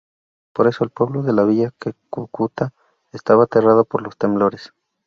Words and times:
Por 0.55 0.65
eso 0.65 0.83
el 0.83 0.89
pueblo 0.89 1.21
de 1.21 1.31
la 1.31 1.43
Villa 1.43 1.71
de 1.85 1.93
Cúcuta 2.09 2.73
estaba 3.11 3.43
aterrado 3.43 3.85
por 3.85 4.01
los 4.01 4.17
temblores. 4.17 4.73